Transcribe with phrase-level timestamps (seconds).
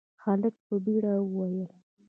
[0.23, 1.69] هلک په بيړه وويل: